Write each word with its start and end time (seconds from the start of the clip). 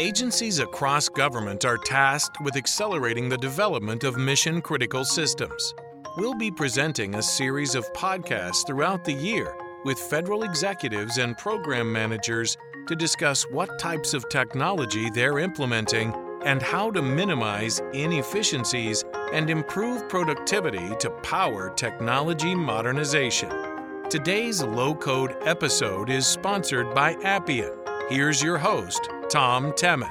Agencies 0.00 0.60
across 0.60 1.10
government 1.10 1.66
are 1.66 1.76
tasked 1.76 2.40
with 2.40 2.56
accelerating 2.56 3.28
the 3.28 3.36
development 3.36 4.02
of 4.02 4.16
mission 4.16 4.62
critical 4.62 5.04
systems. 5.04 5.74
We'll 6.16 6.32
be 6.32 6.50
presenting 6.50 7.16
a 7.16 7.22
series 7.22 7.74
of 7.74 7.92
podcasts 7.92 8.66
throughout 8.66 9.04
the 9.04 9.12
year 9.12 9.54
with 9.84 9.98
federal 9.98 10.44
executives 10.44 11.18
and 11.18 11.36
program 11.36 11.92
managers 11.92 12.56
to 12.88 12.96
discuss 12.96 13.42
what 13.50 13.78
types 13.78 14.14
of 14.14 14.26
technology 14.30 15.10
they're 15.10 15.38
implementing 15.38 16.14
and 16.46 16.62
how 16.62 16.90
to 16.92 17.02
minimize 17.02 17.82
inefficiencies 17.92 19.04
and 19.34 19.50
improve 19.50 20.08
productivity 20.08 20.96
to 20.98 21.10
power 21.22 21.74
technology 21.76 22.54
modernization. 22.54 23.50
Today's 24.08 24.62
low 24.62 24.94
code 24.94 25.36
episode 25.42 26.08
is 26.08 26.26
sponsored 26.26 26.94
by 26.94 27.16
Appian. 27.22 27.76
Here's 28.08 28.42
your 28.42 28.56
host, 28.56 29.10
Tom 29.30 29.70
Temin. 29.74 30.10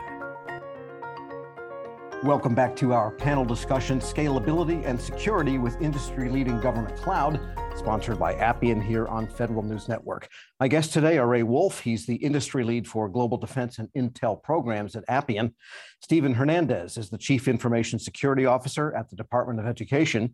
Welcome 2.23 2.55
back 2.55 2.73
to 2.77 2.93
our 2.93 3.11
panel 3.11 3.43
discussion 3.43 3.99
Scalability 3.99 4.85
and 4.85 4.99
Security 4.99 5.57
with 5.57 5.81
Industry 5.81 6.29
Leading 6.29 6.61
Government 6.61 6.95
Cloud, 6.95 7.37
sponsored 7.75 8.17
by 8.17 8.35
Appian 8.35 8.79
here 8.79 9.07
on 9.07 9.27
Federal 9.27 9.61
News 9.61 9.89
Network. 9.89 10.29
My 10.61 10.69
guests 10.69 10.93
today 10.93 11.17
are 11.17 11.27
Ray 11.27 11.43
Wolf. 11.43 11.81
He's 11.81 12.05
the 12.05 12.15
industry 12.15 12.63
lead 12.63 12.87
for 12.87 13.09
global 13.09 13.37
defense 13.37 13.77
and 13.77 13.89
intel 13.93 14.41
programs 14.41 14.95
at 14.95 15.03
Appian. 15.09 15.53
Stephen 16.01 16.33
Hernandez 16.33 16.97
is 16.97 17.09
the 17.09 17.17
Chief 17.17 17.49
Information 17.49 17.99
Security 17.99 18.45
Officer 18.45 18.95
at 18.95 19.09
the 19.09 19.17
Department 19.17 19.59
of 19.59 19.67
Education. 19.67 20.33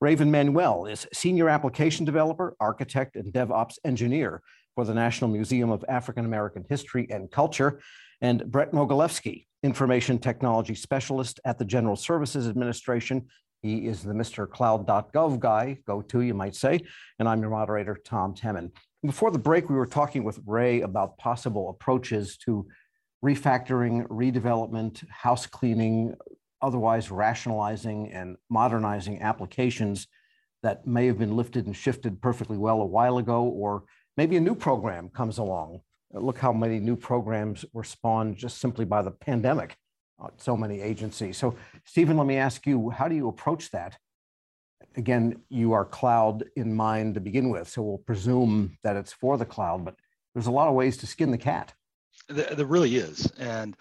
Raven 0.00 0.30
Manuel 0.30 0.86
is 0.86 1.04
Senior 1.12 1.48
Application 1.48 2.04
Developer, 2.04 2.54
Architect, 2.60 3.16
and 3.16 3.32
DevOps 3.32 3.78
Engineer 3.84 4.40
for 4.76 4.84
the 4.84 4.94
National 4.94 5.30
Museum 5.30 5.70
of 5.70 5.84
African 5.88 6.24
American 6.24 6.64
History 6.68 7.08
and 7.10 7.28
Culture. 7.28 7.80
And 8.20 8.50
Brett 8.50 8.72
Mogilefsky 8.72 9.46
Information 9.62 10.18
Technology 10.18 10.74
Specialist 10.74 11.40
at 11.44 11.58
the 11.58 11.64
General 11.64 11.96
Services 11.96 12.48
Administration. 12.48 13.26
He 13.62 13.86
is 13.86 14.02
the 14.02 14.14
Mr. 14.14 14.48
Cloud.gov 14.48 15.38
guy, 15.38 15.78
go 15.86 16.00
to, 16.02 16.20
you 16.22 16.34
might 16.34 16.54
say. 16.54 16.80
And 17.18 17.28
I'm 17.28 17.40
your 17.40 17.50
moderator, 17.50 17.98
Tom 18.04 18.34
Temin. 18.34 18.70
Before 19.02 19.30
the 19.30 19.38
break, 19.38 19.68
we 19.68 19.76
were 19.76 19.86
talking 19.86 20.24
with 20.24 20.40
Ray 20.46 20.80
about 20.80 21.18
possible 21.18 21.70
approaches 21.70 22.36
to 22.38 22.66
refactoring, 23.24 24.06
redevelopment, 24.08 25.06
house 25.08 25.46
cleaning, 25.46 26.14
otherwise 26.62 27.10
rationalizing 27.10 28.12
and 28.12 28.36
modernizing 28.48 29.22
applications 29.22 30.06
that 30.62 30.86
may 30.86 31.06
have 31.06 31.18
been 31.18 31.36
lifted 31.36 31.66
and 31.66 31.76
shifted 31.76 32.20
perfectly 32.20 32.58
well 32.58 32.80
a 32.82 32.86
while 32.86 33.18
ago, 33.18 33.44
or 33.44 33.84
maybe 34.16 34.36
a 34.36 34.40
new 34.40 34.54
program 34.54 35.08
comes 35.08 35.38
along 35.38 35.80
Look 36.12 36.38
how 36.38 36.52
many 36.52 36.80
new 36.80 36.96
programs 36.96 37.64
were 37.72 37.84
spawned 37.84 38.36
just 38.36 38.58
simply 38.58 38.84
by 38.84 39.02
the 39.02 39.10
pandemic. 39.10 39.76
So 40.36 40.56
many 40.56 40.80
agencies. 40.82 41.38
So, 41.38 41.56
Stephen, 41.84 42.18
let 42.18 42.26
me 42.26 42.36
ask 42.36 42.66
you, 42.66 42.90
how 42.90 43.08
do 43.08 43.14
you 43.14 43.28
approach 43.28 43.70
that? 43.70 43.96
Again, 44.96 45.40
you 45.48 45.72
are 45.72 45.84
cloud 45.84 46.44
in 46.56 46.74
mind 46.74 47.14
to 47.14 47.20
begin 47.20 47.48
with, 47.48 47.68
so 47.68 47.80
we'll 47.80 47.98
presume 47.98 48.76
that 48.82 48.96
it's 48.96 49.12
for 49.12 49.38
the 49.38 49.46
cloud, 49.46 49.84
but 49.84 49.94
there's 50.34 50.46
a 50.46 50.50
lot 50.50 50.68
of 50.68 50.74
ways 50.74 50.96
to 50.98 51.06
skin 51.06 51.30
the 51.30 51.38
cat. 51.38 51.72
There 52.28 52.66
really 52.66 52.96
is. 52.96 53.30
And 53.38 53.76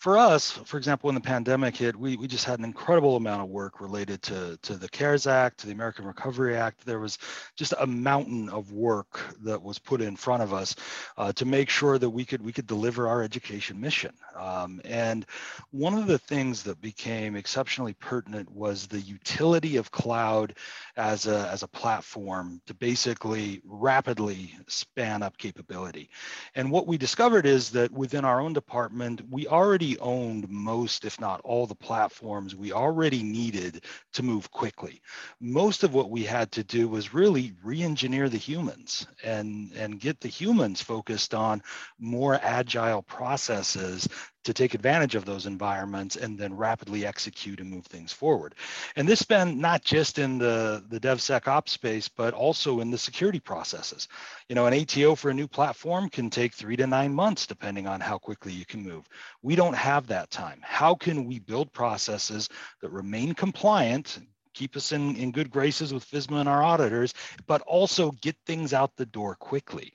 for 0.00 0.16
us, 0.16 0.50
for 0.50 0.78
example, 0.78 1.08
when 1.08 1.14
the 1.14 1.20
pandemic 1.20 1.76
hit, 1.76 1.94
we, 1.94 2.16
we 2.16 2.26
just 2.26 2.46
had 2.46 2.58
an 2.58 2.64
incredible 2.64 3.16
amount 3.16 3.42
of 3.42 3.50
work 3.50 3.82
related 3.82 4.22
to, 4.22 4.58
to 4.62 4.76
the 4.76 4.88
CARES 4.88 5.26
Act, 5.26 5.58
to 5.58 5.66
the 5.66 5.74
American 5.74 6.06
Recovery 6.06 6.56
Act. 6.56 6.86
There 6.86 7.00
was 7.00 7.18
just 7.54 7.74
a 7.78 7.86
mountain 7.86 8.48
of 8.48 8.72
work 8.72 9.20
that 9.42 9.62
was 9.62 9.78
put 9.78 10.00
in 10.00 10.16
front 10.16 10.42
of 10.42 10.54
us 10.54 10.74
uh, 11.18 11.34
to 11.34 11.44
make 11.44 11.68
sure 11.68 11.98
that 11.98 12.08
we 12.08 12.24
could 12.24 12.40
we 12.40 12.50
could 12.50 12.66
deliver 12.66 13.08
our 13.08 13.22
education 13.22 13.78
mission. 13.78 14.14
Um, 14.34 14.80
and 14.86 15.26
one 15.70 15.92
of 15.92 16.06
the 16.06 16.18
things 16.18 16.62
that 16.62 16.80
became 16.80 17.36
exceptionally 17.36 17.92
pertinent 17.92 18.50
was 18.50 18.86
the 18.86 19.00
utility 19.00 19.76
of 19.76 19.90
cloud 19.90 20.54
as 20.96 21.26
a, 21.26 21.46
as 21.52 21.62
a 21.62 21.68
platform 21.68 22.62
to 22.64 22.72
basically 22.72 23.60
rapidly 23.66 24.54
span 24.66 25.22
up 25.22 25.36
capability. 25.36 26.08
And 26.54 26.70
what 26.70 26.86
we 26.86 26.96
discovered 26.96 27.44
is 27.44 27.68
that 27.72 27.92
within 27.92 28.24
our 28.24 28.40
own 28.40 28.54
department, 28.54 29.20
we 29.28 29.46
already 29.46 29.89
owned 29.98 30.48
most, 30.48 31.04
if 31.04 31.20
not 31.20 31.40
all, 31.42 31.66
the 31.66 31.74
platforms 31.74 32.54
we 32.54 32.72
already 32.72 33.22
needed 33.22 33.84
to 34.12 34.22
move 34.22 34.50
quickly. 34.50 35.02
Most 35.40 35.84
of 35.84 35.94
what 35.94 36.10
we 36.10 36.24
had 36.24 36.52
to 36.52 36.64
do 36.64 36.88
was 36.88 37.14
really 37.14 37.52
re-engineer 37.62 38.28
the 38.28 38.36
humans 38.36 39.06
and, 39.24 39.72
and 39.72 40.00
get 40.00 40.20
the 40.20 40.28
humans 40.28 40.80
focused 40.82 41.34
on 41.34 41.62
more 41.98 42.38
agile 42.42 43.02
processes 43.02 44.08
to 44.44 44.54
take 44.54 44.74
advantage 44.74 45.14
of 45.14 45.24
those 45.24 45.46
environments 45.46 46.16
and 46.16 46.38
then 46.38 46.56
rapidly 46.56 47.04
execute 47.04 47.60
and 47.60 47.70
move 47.70 47.86
things 47.86 48.12
forward. 48.12 48.54
And 48.96 49.08
this 49.08 49.22
been 49.22 49.60
not 49.60 49.84
just 49.84 50.18
in 50.18 50.38
the, 50.38 50.84
the 50.88 51.00
DevSecOps 51.00 51.68
space, 51.68 52.08
but 52.08 52.34
also 52.34 52.80
in 52.80 52.90
the 52.90 52.98
security 52.98 53.40
processes. 53.40 54.08
You 54.48 54.54
know, 54.54 54.66
an 54.66 54.74
ATO 54.74 55.14
for 55.14 55.30
a 55.30 55.34
new 55.34 55.48
platform 55.48 56.08
can 56.08 56.30
take 56.30 56.54
three 56.54 56.76
to 56.76 56.86
nine 56.86 57.12
months, 57.12 57.46
depending 57.46 57.86
on 57.86 58.00
how 58.00 58.18
quickly 58.18 58.52
you 58.52 58.64
can 58.64 58.82
move. 58.82 59.08
We 59.42 59.56
don't 59.56 59.76
have 59.76 60.06
that 60.06 60.30
time. 60.30 60.60
How 60.62 60.94
can 60.94 61.26
we 61.26 61.38
build 61.38 61.72
processes 61.72 62.48
that 62.80 62.90
remain 62.90 63.34
compliant, 63.34 64.18
keep 64.60 64.76
us 64.76 64.92
in, 64.92 65.16
in 65.16 65.32
good 65.32 65.50
graces 65.50 65.94
with 65.94 66.04
FISMA 66.04 66.38
and 66.38 66.48
our 66.48 66.62
auditors, 66.62 67.14
but 67.46 67.62
also 67.62 68.10
get 68.20 68.36
things 68.44 68.74
out 68.74 68.94
the 68.94 69.06
door 69.06 69.34
quickly. 69.34 69.90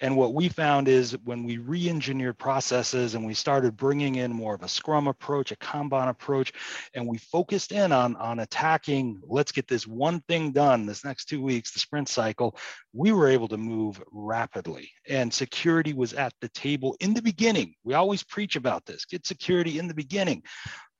And 0.00 0.16
what 0.16 0.34
we 0.34 0.48
found 0.48 0.88
is 0.88 1.16
when 1.22 1.44
we 1.44 1.58
re-engineered 1.58 2.36
processes 2.36 3.14
and 3.14 3.24
we 3.24 3.32
started 3.32 3.76
bringing 3.76 4.16
in 4.16 4.32
more 4.32 4.56
of 4.56 4.64
a 4.64 4.68
Scrum 4.68 5.06
approach, 5.06 5.52
a 5.52 5.56
Kanban 5.56 6.08
approach, 6.08 6.52
and 6.94 7.06
we 7.06 7.18
focused 7.18 7.70
in 7.70 7.92
on, 7.92 8.16
on 8.16 8.40
attacking, 8.40 9.20
let's 9.24 9.52
get 9.52 9.68
this 9.68 9.86
one 9.86 10.20
thing 10.22 10.50
done 10.50 10.84
this 10.84 11.04
next 11.04 11.26
two 11.26 11.40
weeks, 11.40 11.70
the 11.70 11.78
sprint 11.78 12.08
cycle, 12.08 12.58
we 12.92 13.12
were 13.12 13.28
able 13.28 13.46
to 13.46 13.56
move 13.56 14.02
rapidly. 14.10 14.90
And 15.08 15.32
security 15.32 15.92
was 15.92 16.12
at 16.12 16.32
the 16.40 16.48
table 16.48 16.96
in 16.98 17.14
the 17.14 17.22
beginning. 17.22 17.74
We 17.84 17.94
always 17.94 18.24
preach 18.24 18.56
about 18.56 18.84
this, 18.84 19.04
get 19.04 19.24
security 19.26 19.78
in 19.78 19.86
the 19.86 19.94
beginning 19.94 20.42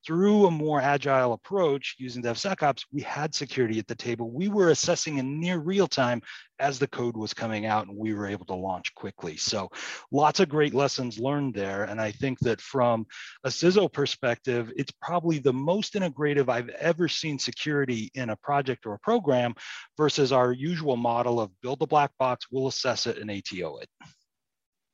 through 0.07 0.47
a 0.47 0.51
more 0.51 0.81
agile 0.81 1.33
approach 1.33 1.97
using 1.99 2.23
DevSecOps, 2.23 2.85
we 2.93 3.03
had 3.03 3.35
security 3.35 3.79
at 3.79 3.87
the 3.87 3.95
table. 3.95 4.31
We 4.31 4.49
were 4.49 4.71
assessing 4.71 5.19
in 5.19 5.41
near 5.41 5.59
real 5.59 5.87
time 5.87 6.23
as 6.61 6.79
the 6.79 6.89
code 6.89 7.17
was 7.17 7.35
coming 7.35 7.67
out 7.67 7.87
and 7.87 7.97
we 7.97 8.15
were 8.15 8.27
able 8.27 8.47
to 8.47 8.55
launch 8.55 8.95
quickly. 8.95 9.37
So 9.37 9.69
lots 10.11 10.41
of 10.41 10.49
great 10.49 10.75
lessons 10.75 11.19
learned 11.19 11.55
there. 11.55 11.85
And 11.85 12.01
I 12.01 12.11
think 12.11 12.39
that 12.41 12.61
from 12.61 13.07
a 13.45 13.49
CISO 13.49 13.93
perspective, 13.93 14.73
it's 14.77 14.93
probably 15.03 15.39
the 15.39 15.53
most 15.53 15.95
integrative 15.95 16.49
I've 16.49 16.71
ever 16.71 17.09
seen 17.09 17.39
security 17.39 18.11
in 18.15 18.31
a 18.31 18.37
project 18.37 18.87
or 18.87 18.95
a 18.95 18.99
program 18.99 19.55
versus 19.97 20.33
our 20.33 20.53
usual 20.53 20.97
model 20.97 21.41
of 21.41 21.51
build 21.61 21.79
the 21.79 21.87
black 21.87 22.11
box, 22.19 22.47
we'll 22.51 22.69
assess 22.69 23.07
it 23.07 23.19
and 23.19 23.31
ATO 23.31 23.79
it. 23.79 23.89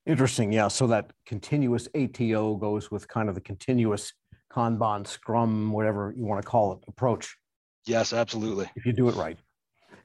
Interesting. 0.06 0.52
Yeah. 0.52 0.68
So 0.68 0.86
that 0.88 1.12
continuous 1.24 1.88
ATO 1.94 2.56
goes 2.56 2.90
with 2.90 3.08
kind 3.08 3.30
of 3.30 3.34
the 3.34 3.40
continuous 3.40 4.12
Kanban, 4.54 5.06
Scrum, 5.06 5.72
whatever 5.72 6.14
you 6.16 6.24
want 6.24 6.40
to 6.42 6.48
call 6.48 6.74
it, 6.74 6.78
approach. 6.86 7.36
Yes, 7.86 8.12
absolutely. 8.12 8.70
If 8.76 8.86
you 8.86 8.92
do 8.92 9.08
it 9.08 9.14
right. 9.14 9.38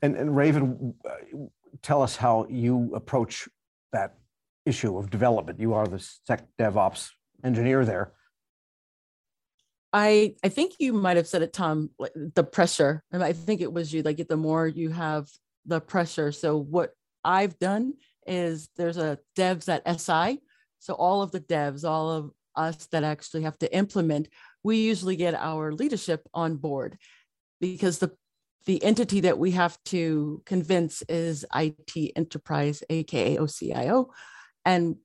And, 0.01 0.15
and 0.15 0.35
Raven, 0.35 0.93
uh, 1.05 1.37
tell 1.81 2.01
us 2.01 2.15
how 2.15 2.47
you 2.49 2.91
approach 2.95 3.47
that 3.91 4.15
issue 4.65 4.97
of 4.97 5.09
development. 5.09 5.59
You 5.59 5.73
are 5.73 5.87
the 5.87 5.99
Sec 5.99 6.47
DevOps 6.59 7.09
engineer 7.43 7.85
there. 7.85 8.13
I 9.91 10.35
I 10.43 10.49
think 10.49 10.73
you 10.79 10.93
might 10.93 11.17
have 11.17 11.27
said 11.27 11.41
it, 11.41 11.53
Tom. 11.53 11.89
The 12.15 12.43
pressure. 12.43 13.03
And 13.11 13.23
I 13.23 13.33
think 13.33 13.61
it 13.61 13.73
was 13.73 13.91
you. 13.91 14.03
Like 14.03 14.25
the 14.27 14.37
more 14.37 14.67
you 14.67 14.89
have 14.89 15.27
the 15.65 15.81
pressure. 15.81 16.31
So 16.31 16.57
what 16.57 16.91
I've 17.23 17.57
done 17.59 17.93
is 18.27 18.69
there's 18.77 18.97
a 18.97 19.17
devs 19.37 19.67
at 19.67 19.99
SI. 19.99 20.39
So 20.79 20.93
all 20.93 21.21
of 21.21 21.31
the 21.31 21.39
devs, 21.39 21.83
all 21.83 22.11
of 22.11 22.31
us 22.55 22.87
that 22.87 23.03
actually 23.03 23.43
have 23.43 23.57
to 23.59 23.75
implement, 23.75 24.27
we 24.63 24.77
usually 24.77 25.15
get 25.15 25.35
our 25.35 25.71
leadership 25.71 26.27
on 26.33 26.57
board 26.57 26.97
because 27.59 27.99
the 27.99 28.11
the 28.65 28.83
entity 28.83 29.21
that 29.21 29.39
we 29.39 29.51
have 29.51 29.81
to 29.85 30.43
convince 30.45 31.01
is 31.03 31.45
IT 31.55 32.11
Enterprise, 32.15 32.83
aka 32.89 33.37
OCIO, 33.37 34.09
and 34.65 34.97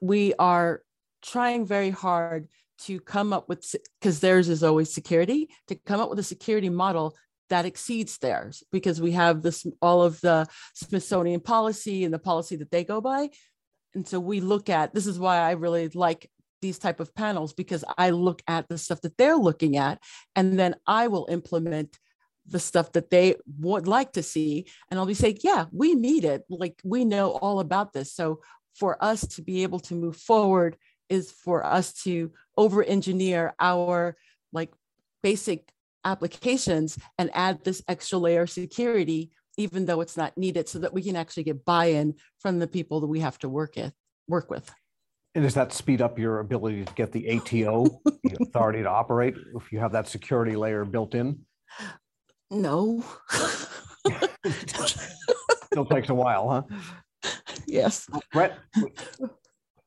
we 0.00 0.34
are 0.38 0.82
trying 1.22 1.66
very 1.66 1.90
hard 1.90 2.48
to 2.78 3.00
come 3.00 3.32
up 3.32 3.48
with 3.48 3.74
because 4.00 4.20
theirs 4.20 4.48
is 4.48 4.62
always 4.62 4.92
security 4.92 5.48
to 5.68 5.74
come 5.74 6.00
up 6.00 6.10
with 6.10 6.18
a 6.18 6.22
security 6.22 6.68
model 6.68 7.16
that 7.48 7.64
exceeds 7.64 8.18
theirs 8.18 8.62
because 8.72 9.00
we 9.00 9.12
have 9.12 9.42
this 9.42 9.66
all 9.80 10.02
of 10.02 10.20
the 10.20 10.46
Smithsonian 10.74 11.40
policy 11.40 12.04
and 12.04 12.12
the 12.12 12.18
policy 12.18 12.56
that 12.56 12.70
they 12.70 12.84
go 12.84 13.00
by. 13.00 13.30
And 13.94 14.06
so 14.06 14.18
we 14.18 14.40
look 14.40 14.70
at 14.70 14.94
this 14.94 15.06
is 15.06 15.18
why 15.18 15.38
I 15.38 15.52
really 15.52 15.88
like 15.88 16.30
these 16.62 16.78
type 16.78 17.00
of 17.00 17.14
panels 17.14 17.52
because 17.52 17.84
I 17.98 18.10
look 18.10 18.42
at 18.48 18.68
the 18.68 18.78
stuff 18.78 19.02
that 19.02 19.18
they're 19.18 19.36
looking 19.36 19.76
at 19.76 20.00
and 20.34 20.58
then 20.58 20.76
I 20.86 21.08
will 21.08 21.26
implement 21.30 21.98
the 22.46 22.58
stuff 22.58 22.92
that 22.92 23.10
they 23.10 23.36
would 23.60 23.86
like 23.86 24.12
to 24.12 24.22
see 24.22 24.66
and 24.90 24.98
I'll 24.98 25.06
be 25.06 25.14
saying 25.14 25.38
yeah 25.42 25.66
we 25.70 25.94
need 25.94 26.24
it. 26.24 26.44
Like 26.48 26.80
we 26.82 27.04
know 27.04 27.32
all 27.32 27.60
about 27.60 27.92
this. 27.92 28.12
So 28.14 28.40
for 28.74 29.02
us 29.04 29.26
to 29.26 29.42
be 29.42 29.62
able 29.62 29.80
to 29.80 29.94
move 29.94 30.16
forward 30.16 30.76
is 31.08 31.30
for 31.30 31.64
us 31.64 31.92
to 32.04 32.32
over 32.56 32.82
engineer 32.82 33.54
our 33.60 34.16
like 34.52 34.72
basic 35.22 35.70
applications 36.04 36.98
and 37.18 37.30
add 37.34 37.62
this 37.62 37.82
extra 37.86 38.18
layer 38.18 38.42
of 38.42 38.50
security 38.50 39.30
even 39.58 39.84
though 39.84 40.00
it's 40.00 40.16
not 40.16 40.36
needed 40.38 40.68
so 40.68 40.78
that 40.78 40.94
we 40.94 41.02
can 41.02 41.14
actually 41.14 41.42
get 41.42 41.64
buy-in 41.64 42.14
from 42.38 42.58
the 42.58 42.66
people 42.66 43.00
that 43.00 43.06
we 43.06 43.20
have 43.20 43.38
to 43.38 43.48
work 43.48 43.76
with 43.76 43.92
work 44.26 44.50
with 44.50 44.72
and 45.34 45.44
does 45.44 45.54
that 45.54 45.72
speed 45.72 46.02
up 46.02 46.18
your 46.18 46.40
ability 46.40 46.84
to 46.84 46.92
get 46.94 47.12
the 47.12 47.28
ato 47.30 47.84
the 48.04 48.36
authority 48.40 48.82
to 48.82 48.88
operate 48.88 49.34
if 49.56 49.72
you 49.72 49.78
have 49.78 49.92
that 49.92 50.08
security 50.08 50.56
layer 50.56 50.84
built 50.84 51.14
in? 51.14 51.38
No. 52.50 53.02
Still 55.64 55.86
takes 55.86 56.10
a 56.10 56.14
while 56.14 56.48
huh? 56.50 56.62
Yes. 57.66 58.08
Brett 58.32 58.58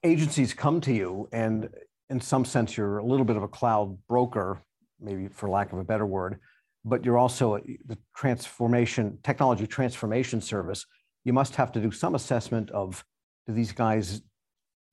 agencies 0.03 0.53
come 0.53 0.81
to 0.81 0.93
you 0.93 1.29
and 1.31 1.69
in 2.09 2.19
some 2.19 2.45
sense 2.45 2.77
you're 2.77 2.99
a 2.99 3.05
little 3.05 3.25
bit 3.25 3.35
of 3.35 3.43
a 3.43 3.47
cloud 3.47 3.97
broker 4.07 4.61
maybe 4.99 5.27
for 5.27 5.49
lack 5.49 5.73
of 5.73 5.79
a 5.79 5.83
better 5.83 6.05
word 6.05 6.39
but 6.85 7.03
you're 7.03 7.17
also 7.17 7.59
the 7.87 7.97
transformation 8.15 9.17
technology 9.23 9.65
transformation 9.65 10.39
service. 10.39 10.85
You 11.25 11.33
must 11.33 11.55
have 11.55 11.71
to 11.73 11.81
do 11.81 11.91
some 11.91 12.13
assessment 12.13 12.69
of 12.69 13.03
do 13.47 13.53
these 13.53 13.71
guys 13.71 14.21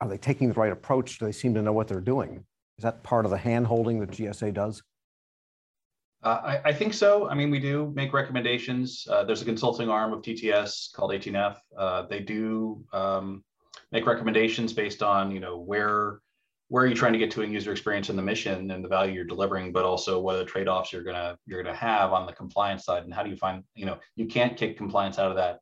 are 0.02 0.08
they 0.08 0.19
taking 0.19 0.49
the 0.49 0.54
right 0.54 0.72
approach 0.72 1.19
do 1.19 1.25
they 1.25 1.32
seem 1.32 1.54
to 1.54 1.62
know 1.62 1.72
what 1.72 1.87
they're 1.87 2.00
doing 2.00 2.44
is 2.78 2.82
that 2.82 3.02
part 3.02 3.25
of 3.25 3.31
the 3.31 3.38
hand 3.38 3.66
holding 3.66 4.00
that 4.00 4.10
gsa 4.10 4.52
does 4.52 4.82
uh, 6.25 6.40
I, 6.44 6.69
I, 6.69 6.72
think 6.72 6.94
so. 6.94 7.28
I 7.28 7.34
mean, 7.34 7.50
we 7.50 7.58
do 7.58 7.93
make 7.96 8.12
recommendations. 8.12 9.08
Uh, 9.10 9.25
there's 9.25 9.43
a 9.43 9.44
consulting 9.44 9.88
arm 9.88 10.12
of 10.12 10.22
TTS 10.22 10.93
called 10.93 11.10
18F. 11.10 11.56
Uh, 11.76 12.02
they 12.02 12.20
do 12.20 12.84
um, 12.93 13.43
make 13.90 14.06
recommendations 14.06 14.72
based 14.72 15.02
on, 15.02 15.32
you 15.32 15.40
know, 15.40 15.58
where 15.58 16.20
where 16.69 16.84
are 16.84 16.87
you 16.87 16.94
trying 16.94 17.12
to 17.12 17.19
get 17.19 17.32
to 17.32 17.43
in 17.43 17.52
user 17.52 17.72
experience 17.72 18.08
and 18.08 18.16
the 18.16 18.22
mission 18.22 18.70
and 18.70 18.84
the 18.84 18.88
value 18.88 19.12
you're 19.12 19.25
delivering, 19.25 19.72
but 19.72 19.84
also 19.84 20.20
what 20.20 20.37
are 20.37 20.38
the 20.38 20.44
trade-offs 20.44 20.93
you're 20.93 21.02
gonna 21.02 21.37
you're 21.44 21.60
gonna 21.60 21.76
have 21.76 22.12
on 22.12 22.25
the 22.25 22.32
compliance 22.32 22.84
side, 22.84 23.02
and 23.02 23.12
how 23.12 23.25
do 23.25 23.28
you 23.28 23.37
find 23.37 23.64
you 23.75 23.84
know 23.84 23.99
you 24.14 24.26
can't 24.26 24.56
kick 24.56 24.78
compliance 24.78 25.19
out 25.19 25.28
of 25.28 25.37
that 25.37 25.58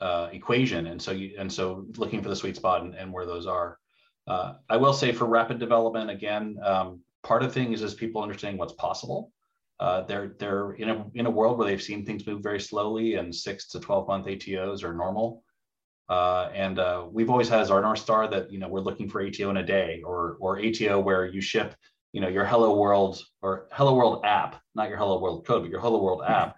uh, 0.00 0.28
equation, 0.32 0.88
and 0.88 1.00
so 1.00 1.10
you 1.10 1.34
and 1.38 1.52
so 1.52 1.86
looking 1.96 2.22
for 2.22 2.28
the 2.28 2.36
sweet 2.36 2.56
spot 2.56 2.82
and, 2.82 2.94
and 2.94 3.12
where 3.12 3.26
those 3.26 3.46
are. 3.46 3.78
Uh, 4.26 4.54
I 4.68 4.76
will 4.76 4.92
say 4.92 5.12
for 5.12 5.24
rapid 5.24 5.58
development 5.58 6.10
again, 6.10 6.58
um, 6.62 7.00
part 7.22 7.42
of 7.42 7.52
things 7.52 7.82
is 7.82 7.94
people 7.94 8.22
understanding 8.22 8.58
what's 8.58 8.74
possible. 8.74 9.32
Uh, 9.80 10.02
they're 10.02 10.34
they're 10.38 10.72
in 10.72 10.90
a 10.90 11.06
in 11.14 11.26
a 11.26 11.30
world 11.30 11.58
where 11.58 11.66
they've 11.66 11.82
seen 11.82 12.04
things 12.04 12.26
move 12.26 12.42
very 12.42 12.60
slowly, 12.60 13.14
and 13.14 13.34
six 13.34 13.68
to 13.68 13.80
twelve 13.80 14.06
month 14.08 14.26
ATOs 14.26 14.82
are 14.82 14.94
normal. 14.94 15.42
Uh, 16.08 16.50
and 16.54 16.78
uh, 16.78 17.06
we've 17.10 17.28
always 17.28 17.48
had 17.48 17.60
as 17.60 17.70
our 17.70 17.82
north 17.82 17.98
star 17.98 18.28
that 18.28 18.50
you 18.50 18.58
know 18.58 18.68
we're 18.68 18.80
looking 18.80 19.08
for 19.08 19.20
ATO 19.20 19.50
in 19.50 19.58
a 19.58 19.64
day, 19.64 20.02
or 20.04 20.36
or 20.40 20.58
ATO 20.58 21.00
where 21.00 21.26
you 21.26 21.40
ship 21.40 21.74
you 22.12 22.20
know 22.20 22.28
your 22.28 22.44
Hello 22.44 22.76
World 22.76 23.22
or 23.42 23.68
Hello 23.72 23.94
World 23.94 24.24
app, 24.24 24.60
not 24.74 24.88
your 24.88 24.98
Hello 24.98 25.20
World 25.20 25.46
code, 25.46 25.62
but 25.62 25.70
your 25.70 25.80
Hello 25.80 26.02
World 26.02 26.22
app 26.26 26.56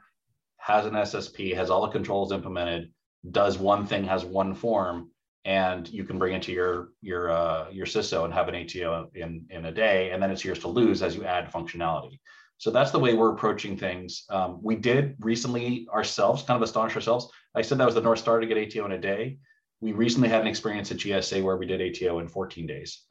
has 0.56 0.86
an 0.86 0.93
SSP, 0.93 1.54
has 1.54 1.70
all 1.70 1.82
the 1.82 1.93
controls 1.93 2.32
implemented, 2.32 2.93
does 3.28 3.58
one 3.58 3.87
thing, 3.87 4.05
has 4.05 4.25
one 4.25 4.55
form, 4.55 5.11
and 5.44 5.88
you 5.88 6.05
can 6.05 6.19
bring 6.19 6.34
it 6.34 6.43
to 6.43 6.52
your 6.52 6.90
your 7.00 7.31
uh, 7.31 7.70
your 7.70 7.87
CISO 7.87 8.25
and 8.25 8.34
have 8.34 8.49
an 8.49 8.55
ATO 8.55 9.11
in 9.14 9.46
in 9.50 9.64
a 9.67 9.72
day, 9.72 10.11
and 10.11 10.22
then 10.22 10.31
it's 10.31 10.44
yours 10.44 10.61
to 10.61 10.69
lose 10.69 11.02
as 11.02 11.17
you 11.17 11.25
add 11.25 11.52
functionality. 11.52 12.19
So 12.58 12.70
that's 12.70 12.90
the 12.90 12.99
way 12.99 13.14
we're 13.14 13.32
approaching 13.32 13.78
things. 13.78 14.25
Um, 14.28 14.58
we 14.62 14.76
did 14.76 15.17
recently 15.20 15.88
ourselves, 15.90 16.43
kind 16.43 16.56
of 16.56 16.62
astonish 16.62 16.94
ourselves. 16.94 17.31
I 17.55 17.62
said 17.62 17.78
that 17.78 17.87
was 17.87 17.94
the 17.94 18.02
North 18.02 18.19
Star 18.19 18.38
to 18.38 18.46
get 18.46 18.58
ATO 18.58 18.84
in 18.84 18.93
a 18.93 18.99
day. 18.99 19.38
We 19.81 19.93
recently 19.93 20.28
had 20.28 20.43
an 20.43 20.46
experience 20.46 20.90
at 20.90 20.99
GSA 20.99 21.43
where 21.43 21.56
we 21.56 21.64
did 21.64 21.81
ATO 21.81 22.19
in 22.19 22.28
14 22.28 22.67
days. 22.67 23.06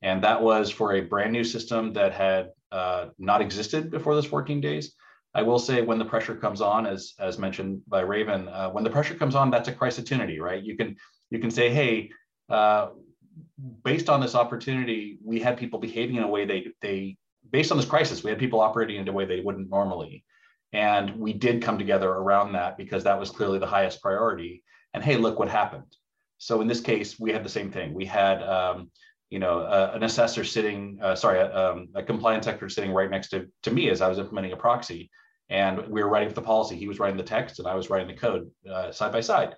And 0.00 0.24
that 0.24 0.42
was 0.42 0.70
for 0.70 0.94
a 0.94 1.02
brand 1.02 1.32
new 1.32 1.44
system 1.44 1.92
that 1.92 2.12
had 2.12 2.52
uh, 2.72 3.08
not 3.18 3.42
existed 3.42 3.90
before 3.90 4.14
those 4.14 4.24
14 4.24 4.62
days. 4.62 4.94
I 5.34 5.42
will 5.42 5.58
say 5.58 5.82
when 5.82 5.98
the 5.98 6.04
pressure 6.04 6.36
comes 6.36 6.60
on, 6.60 6.86
as, 6.86 7.14
as 7.18 7.38
mentioned 7.38 7.82
by 7.88 8.00
Raven, 8.00 8.48
uh, 8.48 8.70
when 8.70 8.84
the 8.84 8.90
pressure 8.90 9.14
comes 9.14 9.34
on, 9.34 9.50
that's 9.50 9.68
a 9.68 9.72
crisis-opportunity, 9.72 10.38
right? 10.38 10.62
You 10.62 10.76
can, 10.76 10.96
you 11.30 11.40
can 11.40 11.50
say, 11.50 11.70
hey, 11.70 12.10
uh, 12.48 12.90
based 13.82 14.08
on 14.08 14.20
this 14.20 14.34
opportunity, 14.34 15.18
we 15.24 15.40
had 15.40 15.56
people 15.56 15.80
behaving 15.80 16.16
in 16.16 16.22
a 16.22 16.28
way 16.28 16.44
they, 16.44 16.68
they 16.80 17.16
based 17.50 17.72
on 17.72 17.78
this 17.78 17.86
crisis, 17.86 18.22
we 18.22 18.30
had 18.30 18.38
people 18.38 18.60
operating 18.60 18.96
in 18.96 19.08
a 19.08 19.12
way 19.12 19.24
they 19.24 19.40
wouldn't 19.40 19.70
normally. 19.70 20.24
And 20.72 21.16
we 21.16 21.32
did 21.32 21.62
come 21.62 21.78
together 21.78 22.08
around 22.08 22.52
that 22.52 22.76
because 22.76 23.04
that 23.04 23.18
was 23.18 23.30
clearly 23.30 23.58
the 23.58 23.66
highest 23.66 24.02
priority. 24.02 24.62
And 24.92 25.02
hey, 25.02 25.16
look 25.16 25.38
what 25.38 25.48
happened. 25.48 25.96
So 26.38 26.60
in 26.60 26.68
this 26.68 26.80
case, 26.80 27.18
we 27.18 27.32
had 27.32 27.44
the 27.44 27.48
same 27.48 27.70
thing. 27.70 27.94
We 27.94 28.04
had, 28.04 28.42
um, 28.42 28.90
you 29.30 29.38
know, 29.38 29.60
uh, 29.60 29.92
an 29.94 30.02
assessor 30.02 30.44
sitting, 30.44 30.98
uh, 31.00 31.14
sorry, 31.14 31.40
um, 31.40 31.88
a 31.94 32.02
compliance 32.02 32.44
sector 32.44 32.68
sitting 32.68 32.92
right 32.92 33.10
next 33.10 33.28
to, 33.28 33.46
to 33.62 33.70
me 33.70 33.88
as 33.88 34.00
I 34.00 34.08
was 34.08 34.18
implementing 34.18 34.52
a 34.52 34.56
proxy. 34.56 35.10
And 35.50 35.86
we 35.88 36.02
were 36.02 36.08
writing 36.08 36.32
the 36.32 36.42
policy. 36.42 36.76
He 36.76 36.88
was 36.88 36.98
writing 36.98 37.16
the 37.16 37.22
text 37.22 37.58
and 37.58 37.68
I 37.68 37.74
was 37.74 37.90
writing 37.90 38.08
the 38.08 38.14
code 38.14 38.50
uh, 38.70 38.90
side 38.92 39.12
by 39.12 39.20
side. 39.20 39.56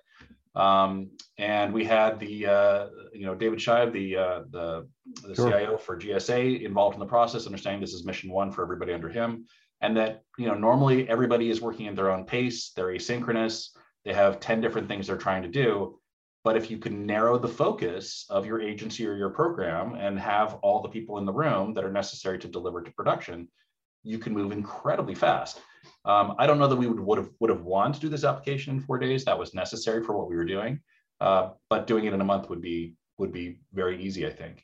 Um, 0.55 1.11
and 1.37 1.71
we 1.71 1.85
had 1.85 2.19
the, 2.19 2.47
uh, 2.47 2.87
you 3.13 3.25
know, 3.25 3.35
David 3.35 3.59
Shive, 3.59 3.93
the, 3.93 4.17
uh, 4.17 4.39
the, 4.49 4.87
the 5.23 5.35
sure. 5.35 5.51
CIO 5.51 5.77
for 5.77 5.97
GSA 5.97 6.63
involved 6.63 6.95
in 6.95 6.99
the 6.99 7.05
process, 7.05 7.45
understanding 7.45 7.79
this 7.79 7.93
is 7.93 8.05
mission 8.05 8.31
one 8.31 8.51
for 8.51 8.63
everybody 8.63 8.91
under 8.91 9.07
him. 9.07 9.45
And 9.81 9.95
that, 9.97 10.23
you 10.37 10.47
know, 10.47 10.55
normally 10.55 11.07
everybody 11.07 11.51
is 11.51 11.61
working 11.61 11.87
at 11.87 11.95
their 11.95 12.11
own 12.11 12.25
pace, 12.25 12.71
they're 12.75 12.87
asynchronous, 12.87 13.69
they 14.03 14.13
have 14.13 14.39
10 14.39 14.59
different 14.59 14.87
things 14.87 15.07
they're 15.07 15.17
trying 15.17 15.43
to 15.43 15.49
do. 15.49 15.99
But 16.43 16.57
if 16.57 16.71
you 16.71 16.77
can 16.79 17.05
narrow 17.05 17.37
the 17.37 17.47
focus 17.47 18.25
of 18.29 18.45
your 18.45 18.61
agency 18.61 19.05
or 19.05 19.15
your 19.15 19.29
program 19.29 19.93
and 19.95 20.17
have 20.17 20.55
all 20.63 20.81
the 20.81 20.89
people 20.89 21.17
in 21.19 21.25
the 21.25 21.33
room 21.33 21.73
that 21.75 21.83
are 21.83 21.91
necessary 21.91 22.39
to 22.39 22.47
deliver 22.47 22.81
to 22.81 22.91
production, 22.93 23.47
you 24.03 24.17
can 24.17 24.33
move 24.33 24.51
incredibly 24.51 25.13
fast. 25.13 25.59
Um, 26.05 26.35
I 26.39 26.47
don't 26.47 26.59
know 26.59 26.67
that 26.67 26.75
we 26.75 26.87
would, 26.87 26.99
would 26.99 27.17
have 27.17 27.29
would 27.39 27.49
have 27.49 27.61
wanted 27.61 27.95
to 27.95 27.99
do 28.01 28.09
this 28.09 28.23
application 28.23 28.75
in 28.75 28.79
four 28.81 28.97
days. 28.97 29.25
That 29.25 29.37
was 29.37 29.53
necessary 29.53 30.03
for 30.03 30.17
what 30.17 30.29
we 30.29 30.35
were 30.35 30.45
doing, 30.45 30.81
uh, 31.19 31.51
but 31.69 31.87
doing 31.87 32.05
it 32.05 32.13
in 32.13 32.21
a 32.21 32.25
month 32.25 32.49
would 32.49 32.61
be 32.61 32.95
would 33.17 33.31
be 33.31 33.59
very 33.73 34.01
easy, 34.01 34.25
I 34.25 34.31
think. 34.31 34.63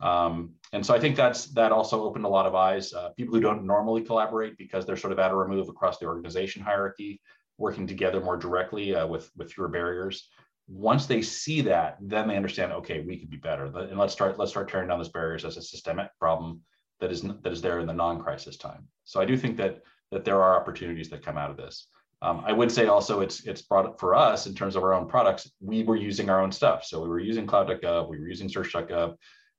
Um, 0.00 0.54
and 0.72 0.84
so 0.84 0.94
I 0.94 1.00
think 1.00 1.16
that's 1.16 1.46
that 1.46 1.72
also 1.72 2.02
opened 2.02 2.24
a 2.24 2.28
lot 2.28 2.46
of 2.46 2.54
eyes. 2.54 2.92
Uh, 2.92 3.10
people 3.10 3.34
who 3.34 3.40
don't 3.40 3.64
normally 3.64 4.02
collaborate 4.02 4.56
because 4.56 4.86
they're 4.86 4.96
sort 4.96 5.12
of 5.12 5.18
at 5.18 5.30
a 5.30 5.36
remove 5.36 5.68
across 5.68 5.98
the 5.98 6.06
organization 6.06 6.62
hierarchy, 6.62 7.20
working 7.58 7.86
together 7.86 8.20
more 8.20 8.36
directly 8.36 8.94
uh, 8.94 9.06
with 9.06 9.30
with 9.36 9.52
fewer 9.52 9.68
barriers. 9.68 10.28
Once 10.68 11.06
they 11.06 11.20
see 11.20 11.60
that, 11.60 11.98
then 12.00 12.28
they 12.28 12.36
understand. 12.36 12.72
Okay, 12.72 13.00
we 13.00 13.18
could 13.18 13.30
be 13.30 13.36
better, 13.36 13.64
and 13.64 13.98
let's 13.98 14.12
start 14.12 14.38
let's 14.38 14.50
start 14.50 14.70
tearing 14.70 14.88
down 14.88 14.98
those 14.98 15.08
barriers 15.08 15.44
as 15.44 15.56
a 15.56 15.62
systemic 15.62 16.08
problem 16.18 16.62
that 17.00 17.10
is 17.10 17.22
that 17.22 17.52
is 17.52 17.60
there 17.60 17.80
in 17.80 17.86
the 17.86 17.92
non-crisis 17.92 18.56
time. 18.56 18.86
So 19.04 19.20
I 19.20 19.24
do 19.24 19.36
think 19.36 19.56
that 19.58 19.82
that 20.10 20.24
there 20.24 20.42
are 20.42 20.60
opportunities 20.60 21.08
that 21.10 21.24
come 21.24 21.38
out 21.38 21.50
of 21.50 21.56
this. 21.56 21.86
Um, 22.22 22.42
I 22.44 22.52
would 22.52 22.70
say 22.70 22.86
also 22.86 23.20
it's 23.20 23.46
it's 23.46 23.62
brought 23.62 23.86
up 23.86 23.98
for 23.98 24.14
us 24.14 24.46
in 24.46 24.54
terms 24.54 24.76
of 24.76 24.82
our 24.82 24.92
own 24.92 25.08
products. 25.08 25.50
We 25.60 25.82
were 25.84 25.96
using 25.96 26.28
our 26.28 26.42
own 26.42 26.52
stuff, 26.52 26.84
so 26.84 27.00
we 27.00 27.08
were 27.08 27.18
using 27.18 27.46
Cloud.gov, 27.46 28.08
we 28.08 28.18
were 28.18 28.28
using 28.28 28.48
Search.gov, 28.48 29.16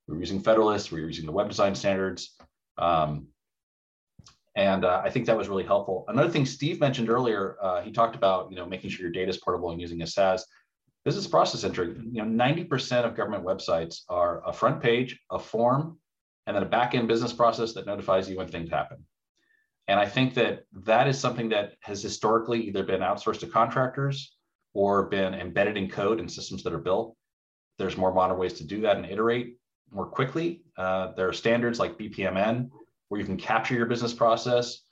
we 0.08 0.14
were 0.14 0.20
using 0.20 0.40
Federalist, 0.40 0.92
we 0.92 1.02
were 1.02 1.08
using 1.08 1.26
the 1.26 1.32
web 1.32 1.50
design 1.50 1.74
standards, 1.74 2.36
um, 2.78 3.28
and 4.56 4.86
uh, 4.86 5.02
I 5.04 5.10
think 5.10 5.26
that 5.26 5.38
was 5.38 5.50
really 5.50 5.64
helpful. 5.64 6.06
Another 6.08 6.30
thing 6.30 6.46
Steve 6.46 6.80
mentioned 6.80 7.10
earlier, 7.10 7.58
uh, 7.62 7.82
he 7.82 7.92
talked 7.92 8.16
about 8.16 8.52
you 8.52 8.58
know 8.58 8.66
making 8.66 8.92
sure 8.92 9.02
your 9.02 9.12
data 9.12 9.30
is 9.30 9.38
portable 9.38 9.72
and 9.72 9.82
using 9.82 10.02
a 10.04 10.08
SaaS. 10.08 10.46
Business 11.04 11.26
process 11.26 11.64
entry. 11.64 11.96
You 12.12 12.24
know, 12.24 12.46
90% 12.46 13.06
of 13.06 13.16
government 13.16 13.44
websites 13.44 14.02
are 14.08 14.48
a 14.48 14.54
front 14.54 14.84
page, 14.84 15.20
a 15.32 15.40
form, 15.40 15.98
and 16.46 16.56
then 16.56 16.62
a 16.62 16.68
back-end 16.68 17.08
business 17.08 17.34
process 17.34 17.74
that 17.74 17.88
notifies 17.88 18.30
you 18.30 18.38
when 18.38 18.48
things 18.48 18.70
happen. 18.70 19.04
And 19.88 20.00
I 20.00 20.06
think 20.06 20.34
that 20.36 20.64
that 20.86 21.08
is 21.08 21.20
something 21.20 21.50
that 21.50 21.74
has 21.82 22.02
historically 22.02 22.68
either 22.68 22.84
been 22.84 23.02
outsourced 23.02 23.40
to 23.40 23.48
contractors 23.48 24.36
or 24.74 25.10
been 25.10 25.34
embedded 25.34 25.78
in 25.78 25.90
code 25.90 26.20
and 26.20 26.32
systems 26.32 26.64
that 26.64 26.74
are 26.74 26.80
built. 26.80 27.16
There's 27.78 27.98
more 27.98 28.14
modern 28.14 28.38
ways 28.38 28.54
to 28.54 28.64
do 28.64 28.82
that 28.82 28.98
and 28.98 29.06
iterate 29.06 29.58
more 29.92 30.06
quickly. 30.06 30.62
Uh, 30.78 31.12
there 31.14 31.28
are 31.28 31.34
standards 31.34 31.80
like 31.80 31.98
BPMN 31.98 32.70
where 33.10 33.20
you 33.20 33.26
can 33.26 33.38
capture 33.38 33.76
your 33.76 33.88
business 33.88 34.14
process, 34.14 34.84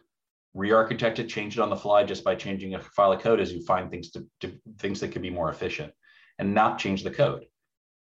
re-architect 0.54 1.20
it, 1.20 1.30
change 1.30 1.58
it 1.58 1.62
on 1.62 1.70
the 1.70 1.76
fly 1.76 2.04
just 2.04 2.24
by 2.24 2.36
changing 2.36 2.76
a 2.76 2.82
file 2.82 3.14
of 3.14 3.22
code 3.22 3.40
as 3.40 3.54
you 3.54 3.64
find 3.64 3.90
things 3.90 4.12
to, 4.12 4.26
to 4.42 4.52
things 4.80 5.00
that 5.00 5.12
can 5.12 5.22
be 5.22 5.30
more 5.30 5.50
efficient 5.50 5.94
and 6.40 6.54
not 6.54 6.78
change 6.80 7.04
the 7.04 7.12
code. 7.12 7.46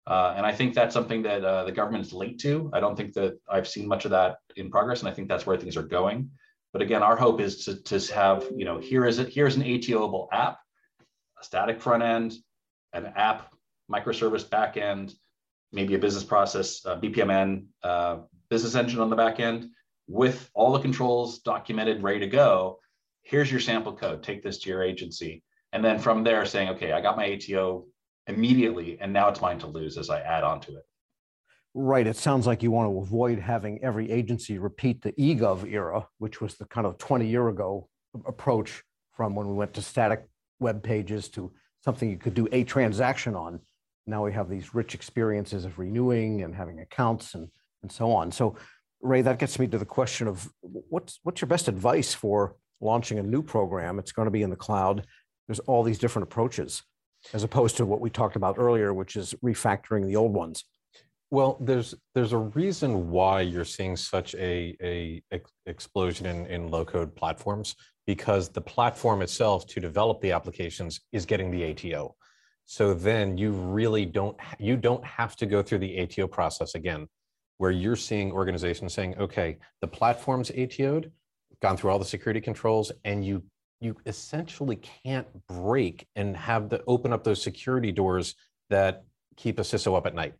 Uh, 0.07 0.33
and 0.37 0.45
I 0.45 0.53
think 0.53 0.73
that's 0.73 0.93
something 0.93 1.21
that 1.23 1.43
uh, 1.43 1.65
the 1.65 1.71
government 1.71 2.05
is 2.05 2.13
late 2.13 2.39
to. 2.39 2.71
I 2.73 2.79
don't 2.79 2.95
think 2.95 3.13
that 3.13 3.37
I've 3.49 3.67
seen 3.67 3.87
much 3.87 4.05
of 4.05 4.11
that 4.11 4.37
in 4.55 4.71
progress, 4.71 5.01
and 5.01 5.09
I 5.09 5.11
think 5.11 5.27
that's 5.27 5.45
where 5.45 5.57
things 5.57 5.75
are 5.75 5.83
going. 5.83 6.31
But 6.73 6.81
again, 6.81 7.03
our 7.03 7.15
hope 7.15 7.39
is 7.41 7.65
to, 7.65 7.81
to 7.83 8.13
have, 8.13 8.45
you 8.55 8.65
know, 8.65 8.79
here 8.79 9.05
is 9.05 9.19
it, 9.19 9.29
here's 9.29 9.55
an 9.55 9.63
ATOable 9.63 10.27
app, 10.31 10.59
a 11.39 11.43
static 11.43 11.81
front 11.81 12.03
end, 12.03 12.35
an 12.93 13.07
app 13.15 13.53
microservice 13.91 14.45
backend, 14.45 15.13
maybe 15.71 15.95
a 15.95 15.99
business 15.99 16.23
process, 16.23 16.85
uh, 16.85 16.99
BPMN, 16.99 17.65
uh, 17.83 18.17
business 18.49 18.75
engine 18.75 18.99
on 18.99 19.09
the 19.09 19.15
back 19.15 19.39
end 19.39 19.69
with 20.07 20.49
all 20.53 20.71
the 20.71 20.79
controls 20.79 21.39
documented, 21.39 22.03
ready 22.03 22.19
to 22.19 22.27
go. 22.27 22.79
Here's 23.23 23.51
your 23.51 23.59
sample 23.59 23.95
code. 23.95 24.23
Take 24.23 24.41
this 24.41 24.59
to 24.59 24.69
your 24.69 24.81
agency. 24.81 25.43
And 25.73 25.83
then 25.83 25.99
from 25.99 26.23
there 26.23 26.45
saying, 26.45 26.69
okay, 26.69 26.93
I 26.93 27.01
got 27.01 27.17
my 27.17 27.25
ATO 27.33 27.85
immediately, 28.27 28.97
and 29.01 29.11
now 29.11 29.29
it's 29.29 29.41
mine 29.41 29.59
to 29.59 29.67
lose 29.67 29.97
as 29.97 30.09
I 30.09 30.21
add 30.21 30.43
on 30.43 30.61
to 30.61 30.77
it. 30.77 30.85
Right. 31.79 32.07
It 32.07 32.15
sounds 32.15 32.47
like 32.47 32.63
you 32.63 32.71
want 32.71 32.91
to 32.91 32.97
avoid 32.97 33.37
having 33.37 33.83
every 33.83 34.09
agency 34.09 34.57
repeat 34.57 35.03
the 35.03 35.11
eGov 35.11 35.71
era, 35.71 36.07
which 36.17 36.41
was 36.41 36.55
the 36.55 36.65
kind 36.65 36.87
of 36.87 36.97
20 36.97 37.27
year 37.27 37.49
ago 37.49 37.87
approach 38.25 38.81
from 39.15 39.35
when 39.35 39.47
we 39.47 39.53
went 39.53 39.75
to 39.75 39.83
static 39.83 40.25
web 40.59 40.81
pages 40.81 41.29
to 41.29 41.51
something 41.81 42.09
you 42.09 42.17
could 42.17 42.33
do 42.33 42.47
a 42.51 42.63
transaction 42.63 43.35
on. 43.35 43.59
Now 44.07 44.25
we 44.25 44.33
have 44.33 44.49
these 44.49 44.73
rich 44.73 44.95
experiences 44.95 45.65
of 45.65 45.77
renewing 45.77 46.41
and 46.41 46.55
having 46.55 46.79
accounts 46.79 47.35
and, 47.35 47.47
and 47.83 47.91
so 47.91 48.11
on. 48.11 48.31
So, 48.31 48.55
Ray, 48.99 49.21
that 49.21 49.37
gets 49.37 49.59
me 49.59 49.67
to 49.67 49.77
the 49.77 49.85
question 49.85 50.27
of 50.27 50.49
what's, 50.61 51.19
what's 51.21 51.41
your 51.41 51.47
best 51.47 51.67
advice 51.67 52.11
for 52.11 52.55
launching 52.81 53.19
a 53.19 53.23
new 53.23 53.43
program? 53.43 53.99
It's 53.99 54.11
going 54.11 54.25
to 54.25 54.31
be 54.31 54.41
in 54.41 54.49
the 54.49 54.55
cloud. 54.55 55.05
There's 55.47 55.59
all 55.59 55.83
these 55.83 55.99
different 55.99 56.23
approaches, 56.23 56.81
as 57.33 57.43
opposed 57.43 57.77
to 57.77 57.85
what 57.85 58.01
we 58.01 58.09
talked 58.09 58.35
about 58.35 58.57
earlier, 58.57 58.95
which 58.95 59.15
is 59.15 59.35
refactoring 59.45 60.07
the 60.07 60.15
old 60.15 60.33
ones. 60.33 60.63
Well, 61.29 61.57
there's 61.59 61.93
there's 62.15 62.31
a 62.31 62.37
reason 62.37 63.11
why 63.11 63.41
you're 63.41 63.65
seeing 63.65 63.97
such 63.97 64.33
a, 64.35 64.75
a 64.81 65.21
explosion 65.65 66.25
in, 66.25 66.45
in 66.45 66.69
low 66.69 66.85
code 66.85 67.15
platforms 67.15 67.75
because 68.05 68.47
the 68.47 68.61
platform 68.61 69.21
itself 69.21 69.67
to 69.67 69.81
develop 69.81 70.21
the 70.21 70.31
applications 70.31 71.01
is 71.11 71.25
getting 71.25 71.51
the 71.51 71.71
ATO. 71.71 72.15
So 72.65 72.93
then 72.93 73.37
you 73.37 73.51
really 73.51 74.05
don't 74.05 74.37
you 74.57 74.77
don't 74.77 75.03
have 75.05 75.35
to 75.37 75.45
go 75.45 75.61
through 75.61 75.79
the 75.79 76.01
ATO 76.01 76.27
process 76.27 76.75
again, 76.75 77.07
where 77.57 77.71
you're 77.71 77.97
seeing 77.97 78.31
organizations 78.31 78.93
saying, 78.93 79.17
okay, 79.17 79.57
the 79.81 79.87
platform's 79.87 80.49
ATO'd, 80.51 81.11
gone 81.61 81.75
through 81.75 81.91
all 81.91 81.99
the 81.99 82.05
security 82.05 82.39
controls, 82.39 82.91
and 83.03 83.25
you 83.25 83.43
you 83.81 83.95
essentially 84.05 84.77
can't 85.03 85.27
break 85.47 86.07
and 86.15 86.35
have 86.37 86.69
to 86.69 86.81
open 86.87 87.11
up 87.11 87.23
those 87.23 87.41
security 87.41 87.91
doors 87.91 88.35
that 88.69 89.03
keep 89.35 89.59
a 89.59 89.61
CISO 89.61 89.95
up 89.95 90.07
at 90.07 90.15
night. 90.15 90.33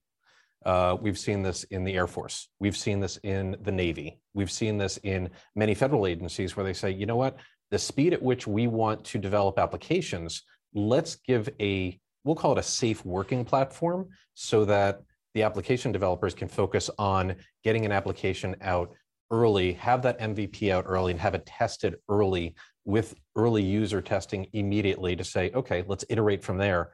Uh, 0.68 0.98
we've 1.00 1.18
seen 1.18 1.42
this 1.42 1.64
in 1.66 1.86
the 1.86 1.94
Air 1.94 2.08
Force. 2.08 2.50
We've 2.60 2.76
seen 2.76 3.00
this 3.00 3.16
in 3.24 3.56
the 3.62 3.72
Navy. 3.72 4.20
We've 4.34 4.52
seen 4.52 4.78
this 4.78 4.98
in 4.98 5.30
many 5.56 5.74
federal 5.74 6.06
agencies 6.06 6.58
where 6.58 6.66
they 6.66 6.74
say, 6.74 6.92
you 6.92 7.06
know 7.06 7.16
what, 7.16 7.38
the 7.72 7.80
speed 7.80 8.12
at 8.12 8.22
which 8.22 8.48
we 8.48 8.68
want 8.68 9.06
to 9.06 9.18
develop 9.18 9.60
applications, 9.60 10.44
let's 10.74 11.16
give 11.16 11.48
a, 11.62 11.98
we'll 12.26 12.36
call 12.36 12.52
it 12.52 12.58
a 12.58 12.64
safe 12.64 13.06
working 13.06 13.46
platform 13.46 14.10
so 14.34 14.66
that 14.66 15.00
the 15.34 15.44
application 15.44 15.94
developers 15.94 16.34
can 16.34 16.50
focus 16.50 16.90
on 17.00 17.38
getting 17.64 17.86
an 17.86 17.94
application 17.94 18.54
out 18.60 18.94
early, 19.32 19.72
have 19.72 20.02
that 20.02 20.20
MVP 20.20 20.70
out 20.70 20.84
early, 20.86 21.14
and 21.14 21.22
have 21.22 21.34
it 21.34 21.46
tested 21.46 21.96
early 22.10 22.56
with 22.84 23.16
early 23.38 23.64
user 23.64 24.02
testing 24.02 24.48
immediately 24.52 25.16
to 25.16 25.24
say, 25.24 25.50
okay, 25.56 25.86
let's 25.88 26.04
iterate 26.10 26.44
from 26.44 26.58
there. 26.58 26.92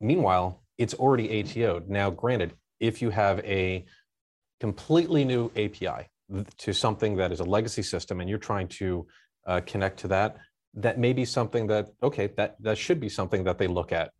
Meanwhile, 0.00 0.62
it's 0.78 0.94
already 0.94 1.42
ATO'd. 1.42 1.88
Now, 1.88 2.10
granted, 2.10 2.52
if 2.80 3.00
you 3.00 3.10
have 3.10 3.38
a 3.40 3.84
completely 4.58 5.24
new 5.24 5.50
API 5.56 6.08
to 6.58 6.72
something 6.72 7.16
that 7.16 7.32
is 7.32 7.40
a 7.40 7.44
legacy 7.44 7.82
system 7.82 8.20
and 8.20 8.28
you're 8.28 8.38
trying 8.38 8.68
to 8.68 9.06
uh, 9.46 9.60
connect 9.66 9.98
to 10.00 10.08
that, 10.08 10.36
that 10.74 10.98
may 10.98 11.12
be 11.12 11.24
something 11.24 11.66
that, 11.66 11.88
okay, 12.02 12.28
that, 12.36 12.56
that 12.60 12.78
should 12.78 13.00
be 13.00 13.08
something 13.08 13.44
that 13.44 13.58
they 13.58 13.66
look 13.66 13.92
at. 13.92 14.12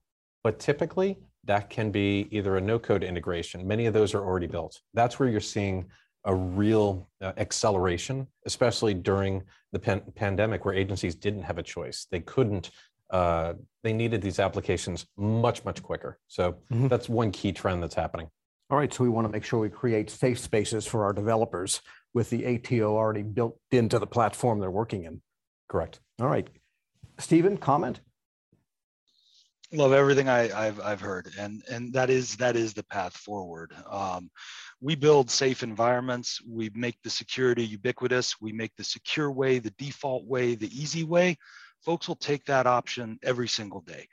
But 0.42 0.58
typically, 0.58 1.18
that 1.44 1.70
can 1.70 1.90
be 1.90 2.28
either 2.30 2.56
a 2.56 2.60
no 2.60 2.78
code 2.78 3.02
integration. 3.04 3.66
Many 3.66 3.86
of 3.86 3.94
those 3.94 4.14
are 4.14 4.24
already 4.24 4.46
built. 4.46 4.80
That's 4.94 5.18
where 5.18 5.28
you're 5.28 5.40
seeing 5.40 5.86
a 6.24 6.34
real 6.34 7.08
uh, 7.22 7.32
acceleration, 7.36 8.26
especially 8.46 8.94
during 8.94 9.42
the 9.72 9.78
pan- 9.78 10.02
pandemic, 10.14 10.64
where 10.64 10.74
agencies 10.74 11.14
didn't 11.14 11.42
have 11.42 11.58
a 11.58 11.62
choice. 11.62 12.06
They 12.10 12.20
couldn't, 12.20 12.70
uh, 13.10 13.54
they 13.82 13.92
needed 13.92 14.20
these 14.20 14.38
applications 14.38 15.06
much, 15.16 15.64
much 15.64 15.82
quicker. 15.82 16.18
So 16.26 16.56
mm-hmm. 16.72 16.88
that's 16.88 17.08
one 17.08 17.30
key 17.30 17.52
trend 17.52 17.82
that's 17.82 17.94
happening. 17.94 18.28
All 18.70 18.78
right, 18.78 18.92
so 18.92 19.02
we 19.02 19.10
want 19.10 19.26
to 19.26 19.32
make 19.32 19.42
sure 19.44 19.58
we 19.58 19.68
create 19.68 20.10
safe 20.10 20.38
spaces 20.38 20.86
for 20.86 21.04
our 21.04 21.12
developers 21.12 21.80
with 22.14 22.30
the 22.30 22.46
ATO 22.46 22.96
already 22.96 23.22
built 23.22 23.58
into 23.72 23.98
the 23.98 24.06
platform 24.06 24.60
they're 24.60 24.70
working 24.70 25.04
in. 25.04 25.20
Correct. 25.68 25.98
All 26.20 26.28
right. 26.28 26.48
Stephen, 27.18 27.56
comment? 27.56 28.00
Love 29.72 29.92
everything 29.92 30.28
I, 30.28 30.48
have 30.48 30.80
I've 30.80 31.00
heard, 31.00 31.30
and 31.38 31.62
and 31.70 31.92
that 31.92 32.10
is 32.10 32.36
that 32.38 32.56
is 32.56 32.74
the 32.74 32.82
path 32.82 33.16
forward. 33.16 33.72
Um, 33.88 34.28
we 34.80 34.96
build 34.96 35.30
safe 35.30 35.62
environments. 35.62 36.40
We 36.44 36.70
make 36.74 36.96
the 37.04 37.10
security 37.10 37.64
ubiquitous. 37.64 38.40
We 38.40 38.50
make 38.50 38.74
the 38.76 38.82
secure 38.82 39.30
way, 39.30 39.60
the 39.60 39.74
default 39.78 40.26
way, 40.26 40.56
the 40.56 40.76
easy 40.76 41.04
way 41.04 41.36
folks 41.84 42.08
will 42.08 42.16
take 42.16 42.44
that 42.46 42.66
option 42.66 43.18
every 43.22 43.48
single 43.48 43.80
day. 43.80 44.06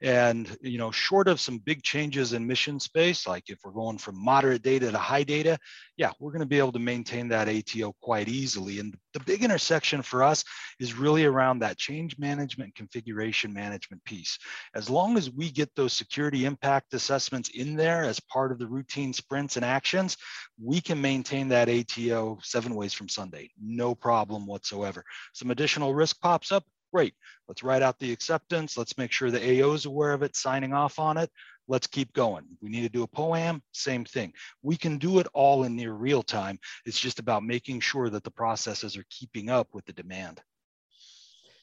And, 0.00 0.56
you 0.60 0.78
know, 0.78 0.90
short 0.90 1.28
of 1.28 1.38
some 1.38 1.58
big 1.58 1.82
changes 1.82 2.32
in 2.32 2.44
mission 2.44 2.80
space, 2.80 3.26
like 3.26 3.44
if 3.48 3.60
we're 3.62 3.70
going 3.70 3.98
from 3.98 4.22
moderate 4.22 4.62
data 4.62 4.90
to 4.90 4.98
high 4.98 5.22
data, 5.22 5.56
yeah, 5.96 6.10
we're 6.18 6.32
going 6.32 6.40
to 6.40 6.46
be 6.46 6.58
able 6.58 6.72
to 6.72 6.80
maintain 6.80 7.28
that 7.28 7.48
ATO 7.48 7.94
quite 8.02 8.28
easily. 8.28 8.80
And 8.80 8.96
the 9.14 9.20
big 9.20 9.44
intersection 9.44 10.02
for 10.02 10.24
us 10.24 10.42
is 10.80 10.94
really 10.94 11.24
around 11.24 11.60
that 11.60 11.78
change 11.78 12.18
management, 12.18 12.74
configuration 12.74 13.52
management 13.52 14.04
piece. 14.04 14.40
As 14.74 14.90
long 14.90 15.16
as 15.16 15.30
we 15.30 15.52
get 15.52 15.72
those 15.76 15.92
security 15.92 16.46
impact 16.46 16.94
assessments 16.94 17.50
in 17.50 17.76
there 17.76 18.02
as 18.02 18.18
part 18.18 18.50
of 18.50 18.58
the 18.58 18.66
routine 18.66 19.12
sprints 19.12 19.54
and 19.54 19.64
actions, 19.64 20.16
we 20.60 20.80
can 20.80 21.00
maintain 21.00 21.48
that 21.48 21.68
ATO 21.68 22.38
seven 22.42 22.74
ways 22.74 22.92
from 22.92 23.08
Sunday, 23.08 23.50
no 23.62 23.94
problem 23.94 24.46
whatsoever. 24.46 25.04
Some 25.32 25.52
additional 25.52 25.94
risk 25.94 26.20
pops 26.20 26.50
up, 26.50 26.64
Great. 26.92 27.14
Let's 27.48 27.62
write 27.62 27.82
out 27.82 27.98
the 27.98 28.12
acceptance. 28.12 28.76
Let's 28.76 28.98
make 28.98 29.12
sure 29.12 29.30
the 29.30 29.62
AO 29.62 29.72
is 29.72 29.86
aware 29.86 30.12
of 30.12 30.22
it, 30.22 30.36
signing 30.36 30.74
off 30.74 30.98
on 30.98 31.16
it. 31.16 31.30
Let's 31.66 31.86
keep 31.86 32.12
going. 32.12 32.44
We 32.60 32.68
need 32.68 32.82
to 32.82 32.88
do 32.90 33.02
a 33.02 33.08
POAM, 33.08 33.62
same 33.72 34.04
thing. 34.04 34.34
We 34.62 34.76
can 34.76 34.98
do 34.98 35.18
it 35.18 35.26
all 35.32 35.64
in 35.64 35.74
near 35.74 35.92
real 35.92 36.22
time. 36.22 36.58
It's 36.84 37.00
just 37.00 37.18
about 37.18 37.44
making 37.44 37.80
sure 37.80 38.10
that 38.10 38.24
the 38.24 38.30
processes 38.30 38.96
are 38.96 39.06
keeping 39.08 39.48
up 39.48 39.68
with 39.72 39.86
the 39.86 39.92
demand. 39.92 40.42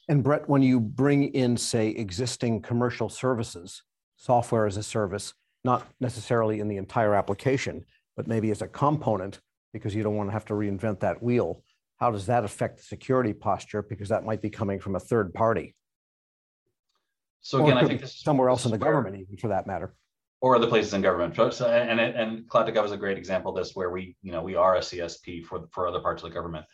And 0.08 0.24
Brett, 0.24 0.48
when 0.48 0.62
you 0.62 0.80
bring 0.80 1.32
in, 1.34 1.56
say, 1.56 1.90
existing 1.90 2.62
commercial 2.62 3.08
services, 3.08 3.82
software 4.16 4.66
as 4.66 4.76
a 4.76 4.82
service, 4.82 5.34
not 5.64 5.86
necessarily 6.00 6.58
in 6.58 6.66
the 6.66 6.78
entire 6.78 7.14
application, 7.14 7.84
but 8.16 8.26
maybe 8.26 8.50
as 8.50 8.62
a 8.62 8.66
component, 8.66 9.40
because 9.72 9.94
you 9.94 10.02
don't 10.02 10.16
want 10.16 10.28
to 10.28 10.32
have 10.32 10.46
to 10.46 10.54
reinvent 10.54 10.98
that 11.00 11.22
wheel 11.22 11.62
how 12.00 12.10
does 12.10 12.26
that 12.26 12.44
affect 12.44 12.78
the 12.78 12.82
security 12.82 13.34
posture? 13.34 13.82
Because 13.82 14.08
that 14.08 14.24
might 14.24 14.40
be 14.40 14.50
coming 14.50 14.80
from 14.80 14.96
a 14.96 15.00
third 15.00 15.34
party. 15.34 15.74
So 17.42 17.64
again, 17.64 17.78
I 17.78 17.86
think 17.86 18.00
this 18.00 18.20
somewhere 18.20 18.48
else 18.48 18.64
in 18.64 18.70
the 18.70 18.78
where, 18.78 18.92
government, 18.92 19.16
even 19.20 19.36
for 19.36 19.48
that 19.48 19.66
matter, 19.66 19.94
or 20.40 20.56
other 20.56 20.66
places 20.66 20.94
in 20.94 21.02
government. 21.02 21.34
So, 21.54 21.66
and 21.66 22.00
and 22.00 22.48
Cloud.gov 22.48 22.84
is 22.84 22.92
a 22.92 22.96
great 22.96 23.18
example 23.18 23.52
of 23.52 23.56
this, 23.56 23.74
where 23.74 23.90
we, 23.90 24.16
you 24.22 24.32
know, 24.32 24.42
we 24.42 24.56
are 24.56 24.76
a 24.76 24.80
CSP 24.80 25.44
for 25.44 25.66
for 25.70 25.86
other 25.86 26.00
parts 26.00 26.22
of 26.22 26.30
the 26.30 26.34
government. 26.34 26.66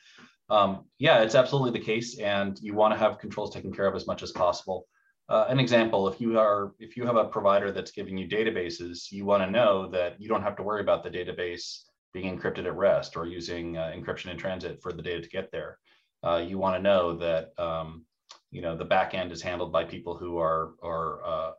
Um, 0.48 0.84
yeah, 0.98 1.22
it's 1.22 1.34
absolutely 1.34 1.78
the 1.78 1.84
case, 1.84 2.18
and 2.18 2.58
you 2.60 2.74
want 2.74 2.94
to 2.94 2.98
have 2.98 3.18
controls 3.18 3.52
taken 3.52 3.72
care 3.72 3.86
of 3.86 3.94
as 3.94 4.06
much 4.06 4.22
as 4.22 4.32
possible. 4.32 4.86
Uh, 5.28 5.46
an 5.48 5.60
example: 5.60 6.08
if 6.08 6.20
you 6.20 6.38
are 6.38 6.72
if 6.80 6.96
you 6.96 7.04
have 7.04 7.16
a 7.16 7.24
provider 7.24 7.70
that's 7.70 7.92
giving 7.92 8.16
you 8.16 8.28
databases, 8.28 9.10
you 9.12 9.24
want 9.24 9.42
to 9.42 9.50
know 9.50 9.88
that 9.90 10.20
you 10.20 10.28
don't 10.28 10.42
have 10.42 10.56
to 10.56 10.62
worry 10.64 10.80
about 10.80 11.04
the 11.04 11.10
database 11.10 11.82
being 12.16 12.38
encrypted 12.38 12.64
at 12.64 12.74
rest 12.74 13.14
or 13.14 13.26
using 13.26 13.76
uh, 13.76 13.92
encryption 13.94 14.30
in 14.30 14.38
transit 14.38 14.80
for 14.80 14.90
the 14.90 15.02
data 15.02 15.20
to 15.20 15.28
get 15.28 15.52
there. 15.52 15.78
Uh, 16.24 16.38
you 16.38 16.56
want 16.56 16.74
to 16.74 16.82
know 16.82 17.14
that 17.14 17.52
um, 17.58 18.06
you 18.50 18.62
know 18.62 18.74
the 18.74 18.84
back 18.84 19.12
end 19.12 19.30
is 19.30 19.42
handled 19.42 19.70
by 19.70 19.84
people 19.84 20.16
who 20.16 20.38
are 20.38 20.72
or 20.80 21.20
uh, 21.26 21.50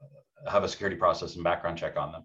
have 0.49 0.63
a 0.63 0.67
security 0.67 0.95
process 0.95 1.35
and 1.35 1.43
background 1.43 1.77
check 1.77 1.95
on 1.95 2.11
them. 2.11 2.23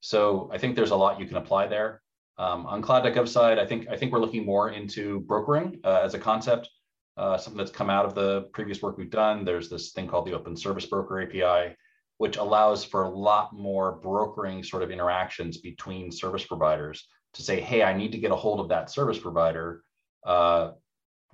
So 0.00 0.50
I 0.52 0.58
think 0.58 0.74
there's 0.74 0.90
a 0.90 0.96
lot 0.96 1.20
you 1.20 1.26
can 1.26 1.36
apply 1.36 1.68
there. 1.68 2.02
Um, 2.36 2.66
on 2.66 2.82
Cloud.gov 2.82 3.28
side, 3.28 3.60
I 3.60 3.66
think 3.66 3.88
I 3.88 3.96
think 3.96 4.12
we're 4.12 4.18
looking 4.26 4.44
more 4.44 4.70
into 4.70 5.20
brokering 5.20 5.78
uh, 5.84 6.00
as 6.02 6.14
a 6.14 6.18
concept. 6.18 6.68
Uh, 7.16 7.38
something 7.38 7.58
that's 7.58 7.78
come 7.80 7.90
out 7.90 8.04
of 8.04 8.14
the 8.16 8.48
previous 8.52 8.82
work 8.82 8.98
we've 8.98 9.10
done. 9.10 9.44
There's 9.44 9.68
this 9.68 9.92
thing 9.92 10.08
called 10.08 10.26
the 10.26 10.34
Open 10.34 10.56
Service 10.56 10.86
Broker 10.86 11.22
API, 11.22 11.76
which 12.16 12.38
allows 12.38 12.84
for 12.84 13.04
a 13.04 13.08
lot 13.08 13.52
more 13.52 14.00
brokering 14.02 14.64
sort 14.64 14.82
of 14.82 14.90
interactions 14.90 15.58
between 15.58 16.10
service 16.10 16.44
providers 16.44 17.06
to 17.34 17.42
say, 17.42 17.60
hey, 17.60 17.82
I 17.82 17.96
need 17.96 18.12
to 18.12 18.18
get 18.18 18.30
a 18.30 18.36
hold 18.36 18.60
of 18.60 18.68
that 18.68 18.90
service 18.90 19.18
provider. 19.18 19.82
Uh, 20.24 20.72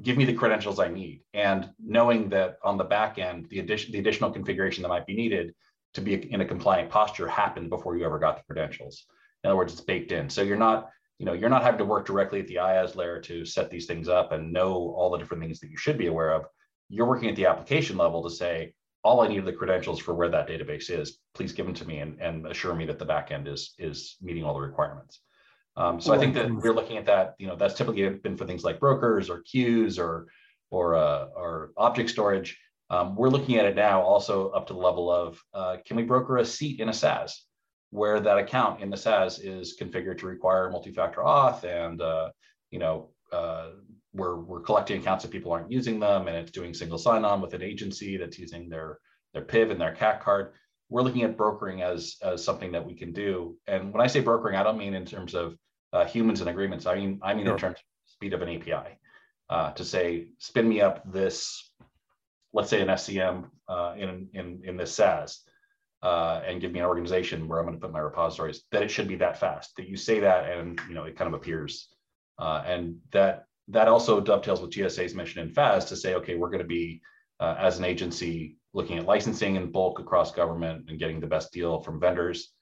give 0.02 0.16
me 0.16 0.24
the 0.24 0.34
credentials 0.34 0.80
I 0.80 0.88
need. 0.88 1.22
And 1.32 1.70
knowing 1.84 2.28
that 2.30 2.58
on 2.64 2.76
the 2.76 2.84
back 2.84 3.18
end, 3.18 3.48
the 3.48 3.60
addition, 3.60 3.92
the 3.92 3.98
additional 3.98 4.30
configuration 4.30 4.82
that 4.82 4.88
might 4.88 5.06
be 5.06 5.14
needed 5.14 5.54
to 5.94 6.00
be 6.00 6.14
in 6.32 6.40
a 6.40 6.44
compliant 6.44 6.90
posture 6.90 7.28
happened 7.28 7.70
before 7.70 7.96
you 7.96 8.04
ever 8.04 8.18
got 8.18 8.36
the 8.36 8.42
credentials. 8.44 9.06
In 9.42 9.50
other 9.50 9.56
words, 9.56 9.72
it's 9.72 9.82
baked 9.82 10.10
in. 10.10 10.28
So 10.28 10.42
you're 10.42 10.56
not, 10.56 10.90
you 11.18 11.26
know, 11.26 11.32
you're 11.32 11.50
not 11.50 11.62
having 11.62 11.78
to 11.78 11.84
work 11.84 12.06
directly 12.06 12.40
at 12.40 12.48
the 12.48 12.56
IaaS 12.56 12.96
layer 12.96 13.20
to 13.20 13.44
set 13.44 13.70
these 13.70 13.86
things 13.86 14.08
up 14.08 14.32
and 14.32 14.52
know 14.52 14.94
all 14.96 15.10
the 15.10 15.18
different 15.18 15.42
things 15.42 15.60
that 15.60 15.70
you 15.70 15.76
should 15.76 15.96
be 15.96 16.08
aware 16.08 16.32
of. 16.32 16.46
You're 16.88 17.06
working 17.06 17.28
at 17.28 17.36
the 17.36 17.46
application 17.46 17.96
level 17.96 18.22
to 18.24 18.30
say, 18.34 18.74
all 19.04 19.20
I 19.20 19.28
need 19.28 19.38
are 19.38 19.42
the 19.42 19.52
credentials 19.52 20.00
for 20.00 20.14
where 20.14 20.30
that 20.30 20.48
database 20.48 20.90
is. 20.90 21.18
Please 21.34 21.52
give 21.52 21.66
them 21.66 21.74
to 21.76 21.86
me 21.86 21.98
and, 21.98 22.20
and 22.20 22.46
assure 22.46 22.74
me 22.74 22.86
that 22.86 22.98
the 22.98 23.06
backend 23.06 23.46
is 23.46 23.74
is 23.78 24.16
meeting 24.22 24.44
all 24.44 24.54
the 24.54 24.60
requirements. 24.60 25.20
Um, 25.76 26.00
so 26.00 26.14
I 26.14 26.18
think 26.18 26.34
that 26.34 26.50
we're 26.50 26.72
looking 26.72 26.96
at 26.96 27.06
that. 27.06 27.34
You 27.38 27.48
know, 27.48 27.56
that's 27.56 27.74
typically 27.74 28.08
been 28.08 28.36
for 28.36 28.46
things 28.46 28.64
like 28.64 28.78
brokers 28.80 29.28
or 29.28 29.42
queues 29.42 29.98
or 29.98 30.28
or 30.70 30.94
uh, 30.94 31.26
or 31.36 31.72
object 31.76 32.10
storage. 32.10 32.58
Um, 32.90 33.16
we're 33.16 33.30
looking 33.30 33.56
at 33.56 33.64
it 33.64 33.74
now 33.74 34.02
also 34.02 34.50
up 34.50 34.66
to 34.68 34.72
the 34.72 34.78
level 34.78 35.10
of 35.10 35.40
uh, 35.52 35.76
can 35.84 35.96
we 35.96 36.04
broker 36.04 36.36
a 36.36 36.44
seat 36.44 36.80
in 36.80 36.88
a 36.88 36.92
SaaS? 36.92 37.46
where 37.94 38.18
that 38.18 38.38
account 38.38 38.82
in 38.82 38.90
the 38.90 38.96
SaaS 38.96 39.38
is 39.38 39.76
configured 39.80 40.18
to 40.18 40.26
require 40.26 40.68
multi-factor 40.68 41.20
auth 41.20 41.62
and 41.62 42.02
uh, 42.02 42.28
you 42.72 42.80
know 42.80 43.10
uh, 43.32 43.68
we're, 44.12 44.40
we're 44.40 44.60
collecting 44.60 45.00
accounts 45.00 45.22
that 45.22 45.30
people 45.30 45.52
aren't 45.52 45.70
using 45.70 46.00
them 46.00 46.26
and 46.26 46.36
it's 46.36 46.50
doing 46.50 46.74
single 46.74 46.98
sign-on 46.98 47.40
with 47.40 47.54
an 47.54 47.62
agency 47.62 48.16
that's 48.16 48.36
using 48.36 48.68
their 48.68 48.98
their 49.32 49.44
PIV 49.44 49.70
and 49.70 49.80
their 49.80 49.94
CAC 49.94 50.20
card. 50.20 50.54
We're 50.88 51.02
looking 51.02 51.22
at 51.22 51.36
brokering 51.36 51.82
as, 51.82 52.16
as 52.22 52.44
something 52.44 52.72
that 52.72 52.86
we 52.86 52.94
can 52.94 53.12
do. 53.12 53.56
And 53.66 53.92
when 53.92 54.02
I 54.02 54.06
say 54.06 54.20
brokering, 54.20 54.56
I 54.56 54.62
don't 54.62 54.78
mean 54.78 54.94
in 54.94 55.04
terms 55.04 55.34
of 55.34 55.56
uh, 55.92 56.04
humans 56.04 56.40
and 56.40 56.50
agreements. 56.50 56.86
I 56.86 56.94
mean, 56.96 57.20
I 57.22 57.34
mean 57.34 57.46
sure. 57.46 57.54
in 57.54 57.60
terms 57.60 57.78
of 57.78 58.12
speed 58.12 58.34
of 58.34 58.42
an 58.42 58.48
API 58.48 58.98
uh, 59.48 59.72
to 59.72 59.84
say, 59.84 60.28
spin 60.38 60.68
me 60.68 60.80
up 60.80 61.10
this, 61.10 61.72
let's 62.52 62.70
say 62.70 62.80
an 62.80 62.88
SCM 62.88 63.48
uh, 63.68 63.94
in, 63.96 64.28
in, 64.34 64.60
in 64.64 64.76
this 64.76 64.92
SaaS 64.92 65.40
uh, 66.02 66.42
and 66.46 66.60
give 66.60 66.72
me 66.72 66.80
an 66.80 66.86
organization 66.86 67.48
where 67.48 67.58
I'm 67.58 67.66
going 67.66 67.78
to 67.78 67.80
put 67.80 67.92
my 67.92 67.98
repositories, 67.98 68.64
that 68.72 68.82
it 68.82 68.90
should 68.90 69.08
be 69.08 69.16
that 69.16 69.38
fast, 69.38 69.74
that 69.76 69.88
you 69.88 69.96
say 69.96 70.20
that 70.20 70.50
and, 70.50 70.78
you 70.88 70.94
know, 70.94 71.04
it 71.04 71.16
kind 71.16 71.28
of 71.28 71.34
appears. 71.34 71.88
Uh, 72.38 72.62
and 72.66 72.96
that 73.12 73.46
that 73.68 73.88
also 73.88 74.20
dovetails 74.20 74.60
with 74.60 74.72
GSA's 74.72 75.14
mission 75.14 75.40
in 75.40 75.54
FAS 75.54 75.86
to 75.86 75.96
say, 75.96 76.14
okay, 76.14 76.34
we're 76.34 76.50
going 76.50 76.58
to 76.58 76.66
be, 76.66 77.00
uh, 77.40 77.56
as 77.58 77.78
an 77.78 77.84
agency, 77.84 78.56
looking 78.74 78.98
at 78.98 79.06
licensing 79.06 79.56
in 79.56 79.70
bulk 79.70 79.98
across 80.00 80.32
government 80.32 80.84
and 80.88 80.98
getting 80.98 81.20
the 81.20 81.26
best 81.26 81.52
deal 81.52 81.80
from 81.80 81.98
vendors 81.98 82.52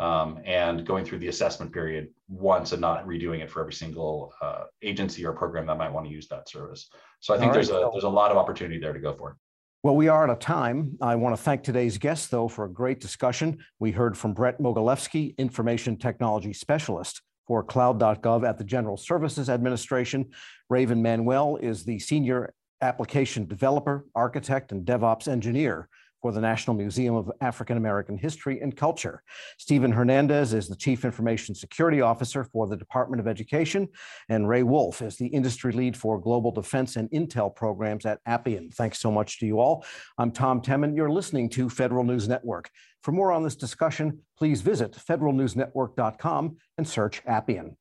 um, 0.00 0.40
and 0.44 0.84
going 0.84 1.04
through 1.04 1.18
the 1.18 1.28
assessment 1.28 1.72
period 1.72 2.08
once 2.28 2.72
and 2.72 2.80
not 2.80 3.06
redoing 3.06 3.40
it 3.40 3.50
for 3.50 3.60
every 3.60 3.72
single 3.72 4.32
uh, 4.42 4.64
agency 4.82 5.24
or 5.24 5.32
program 5.32 5.66
that 5.66 5.78
might 5.78 5.92
want 5.92 6.06
to 6.06 6.12
use 6.12 6.26
that 6.28 6.48
service. 6.48 6.90
So 7.20 7.34
I 7.34 7.38
think 7.38 7.48
right. 7.48 7.54
there's 7.54 7.70
a 7.70 7.88
there's 7.92 8.04
a 8.04 8.08
lot 8.08 8.30
of 8.30 8.36
opportunity 8.36 8.80
there 8.80 8.92
to 8.92 9.00
go 9.00 9.14
for. 9.14 9.36
Well, 9.82 9.96
we 9.96 10.08
are 10.08 10.24
out 10.24 10.30
of 10.30 10.38
time. 10.40 10.98
I 11.00 11.16
want 11.16 11.34
to 11.34 11.42
thank 11.42 11.62
today's 11.62 11.96
guests, 11.96 12.26
though, 12.26 12.48
for 12.48 12.66
a 12.66 12.70
great 12.70 13.00
discussion. 13.00 13.58
We 13.78 13.92
heard 13.92 14.16
from 14.16 14.34
Brett 14.34 14.58
Mogilefsky, 14.58 15.36
Information 15.38 15.96
Technology 15.96 16.52
Specialist 16.52 17.22
for 17.46 17.64
Cloud.gov 17.64 18.46
at 18.46 18.58
the 18.58 18.64
General 18.64 18.98
Services 18.98 19.48
Administration. 19.48 20.30
Raven 20.68 21.00
Manuel 21.00 21.56
is 21.56 21.84
the 21.84 21.98
Senior 21.98 22.52
Application 22.82 23.46
Developer, 23.46 24.06
Architect, 24.14 24.72
and 24.72 24.86
DevOps 24.86 25.28
Engineer 25.28 25.88
for 26.20 26.32
the 26.32 26.40
National 26.40 26.76
Museum 26.76 27.14
of 27.14 27.30
African 27.40 27.76
American 27.76 28.16
History 28.16 28.60
and 28.60 28.76
Culture. 28.76 29.22
Stephen 29.58 29.92
Hernandez 29.92 30.52
is 30.52 30.68
the 30.68 30.76
Chief 30.76 31.04
Information 31.04 31.54
Security 31.54 32.00
Officer 32.00 32.44
for 32.44 32.66
the 32.66 32.76
Department 32.76 33.20
of 33.20 33.28
Education, 33.28 33.88
and 34.28 34.48
Ray 34.48 34.62
Wolf 34.62 35.02
is 35.02 35.16
the 35.16 35.26
Industry 35.26 35.72
Lead 35.72 35.96
for 35.96 36.20
Global 36.20 36.50
Defense 36.50 36.96
and 36.96 37.10
Intel 37.10 37.54
Programs 37.54 38.06
at 38.06 38.20
Appian. 38.26 38.70
Thanks 38.70 39.00
so 39.00 39.10
much 39.10 39.38
to 39.40 39.46
you 39.46 39.60
all. 39.60 39.84
I'm 40.18 40.30
Tom 40.30 40.60
Temin. 40.60 40.96
You're 40.96 41.10
listening 41.10 41.48
to 41.50 41.68
Federal 41.68 42.04
News 42.04 42.28
Network. 42.28 42.70
For 43.02 43.12
more 43.12 43.32
on 43.32 43.42
this 43.42 43.56
discussion, 43.56 44.20
please 44.36 44.60
visit 44.60 44.92
federalnewsnetwork.com 44.92 46.56
and 46.76 46.88
search 46.88 47.22
Appian. 47.26 47.76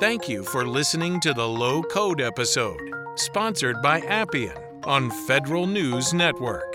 Thank 0.00 0.28
you 0.28 0.44
for 0.44 0.64
listening 0.64 1.18
to 1.22 1.34
the 1.34 1.48
Low 1.48 1.82
Code 1.82 2.20
episode, 2.20 2.78
sponsored 3.16 3.82
by 3.82 3.98
Appian 4.02 4.56
on 4.84 5.10
Federal 5.26 5.66
News 5.66 6.14
Network. 6.14 6.67